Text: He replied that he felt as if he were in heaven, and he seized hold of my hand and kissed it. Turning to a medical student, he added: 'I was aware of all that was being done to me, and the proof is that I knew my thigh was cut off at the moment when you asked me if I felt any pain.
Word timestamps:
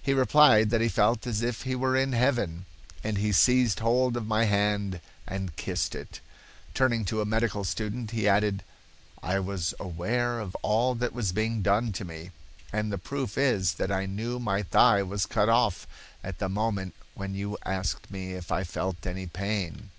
He 0.00 0.14
replied 0.14 0.70
that 0.70 0.80
he 0.80 0.88
felt 0.88 1.26
as 1.26 1.42
if 1.42 1.64
he 1.64 1.74
were 1.74 1.94
in 1.94 2.12
heaven, 2.12 2.64
and 3.04 3.18
he 3.18 3.30
seized 3.30 3.80
hold 3.80 4.16
of 4.16 4.26
my 4.26 4.44
hand 4.44 5.02
and 5.26 5.54
kissed 5.56 5.94
it. 5.94 6.20
Turning 6.72 7.04
to 7.04 7.20
a 7.20 7.26
medical 7.26 7.62
student, 7.62 8.10
he 8.12 8.26
added: 8.26 8.62
'I 9.22 9.40
was 9.40 9.74
aware 9.78 10.40
of 10.40 10.54
all 10.62 10.94
that 10.94 11.12
was 11.12 11.30
being 11.32 11.60
done 11.60 11.92
to 11.92 12.06
me, 12.06 12.30
and 12.72 12.90
the 12.90 12.96
proof 12.96 13.36
is 13.36 13.74
that 13.74 13.92
I 13.92 14.06
knew 14.06 14.38
my 14.38 14.62
thigh 14.62 15.02
was 15.02 15.26
cut 15.26 15.50
off 15.50 15.86
at 16.24 16.38
the 16.38 16.48
moment 16.48 16.94
when 17.14 17.34
you 17.34 17.58
asked 17.66 18.10
me 18.10 18.32
if 18.32 18.50
I 18.50 18.64
felt 18.64 19.06
any 19.06 19.26
pain. 19.26 19.90